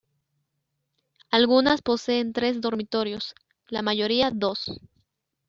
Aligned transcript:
Algunas 1.29 1.83
poseen 1.83 2.33
tres 2.33 2.59
dormitorios: 2.59 3.35
la 3.67 3.83
mayoría, 3.83 4.31
dos. 4.33 4.65